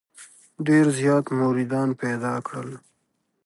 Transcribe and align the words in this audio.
ډېر 0.67 0.85
زیات 0.99 1.25
مریدان 1.39 1.89
پیدا 2.01 2.33
کړل. 2.47 2.69